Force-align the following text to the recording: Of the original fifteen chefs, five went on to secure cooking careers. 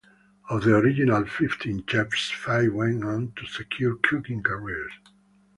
Of 0.49 0.63
the 0.63 0.75
original 0.77 1.27
fifteen 1.27 1.83
chefs, 1.85 2.31
five 2.31 2.73
went 2.73 3.03
on 3.03 3.33
to 3.35 3.45
secure 3.45 3.97
cooking 3.97 4.41
careers. 4.41 4.93